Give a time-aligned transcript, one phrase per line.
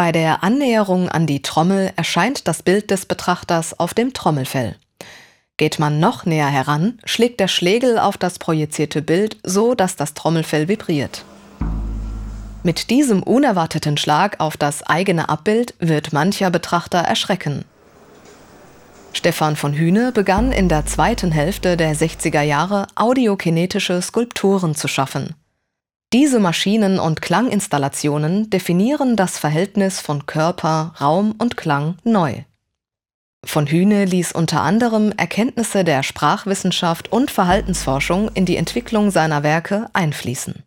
[0.00, 4.76] Bei der Annäherung an die Trommel erscheint das Bild des Betrachters auf dem Trommelfell.
[5.58, 10.14] Geht man noch näher heran, schlägt der Schlegel auf das projizierte Bild so, dass das
[10.14, 11.26] Trommelfell vibriert.
[12.62, 17.66] Mit diesem unerwarteten Schlag auf das eigene Abbild wird mancher Betrachter erschrecken.
[19.12, 25.34] Stefan von Hühne begann in der zweiten Hälfte der 60er Jahre audiokinetische Skulpturen zu schaffen.
[26.12, 32.42] Diese Maschinen und Klanginstallationen definieren das Verhältnis von Körper, Raum und Klang neu.
[33.44, 39.88] Von Hühne ließ unter anderem Erkenntnisse der Sprachwissenschaft und Verhaltensforschung in die Entwicklung seiner Werke
[39.92, 40.64] einfließen